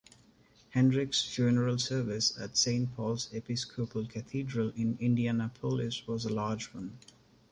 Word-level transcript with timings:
Hendricks's 0.71 1.35
funeral 1.35 1.77
service 1.77 2.35
at 2.39 2.57
Saint 2.57 2.91
Paul's 2.95 3.31
Episcopal 3.35 4.07
Cathedral 4.07 4.71
in 4.75 4.97
Indianapolis 4.99 6.07
was 6.07 6.25
a 6.25 6.33
large 6.33 6.73
one. 6.73 6.97